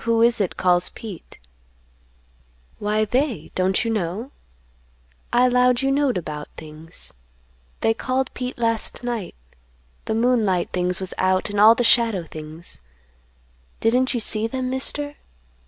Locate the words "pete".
0.88-1.38, 8.34-8.58